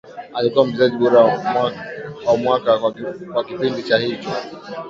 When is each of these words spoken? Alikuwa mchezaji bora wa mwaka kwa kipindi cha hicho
Alikuwa 0.33 0.65
mchezaji 0.67 0.97
bora 0.97 1.19
wa 2.25 2.37
mwaka 2.37 2.79
kwa 3.33 3.43
kipindi 3.43 3.83
cha 3.83 3.97
hicho 3.97 4.29